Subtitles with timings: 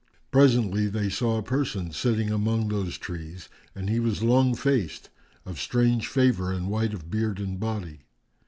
[0.31, 5.11] Presently, they saw a person sitting among those trees and he was long faced,
[5.45, 7.99] of strange favour and white of beard and body.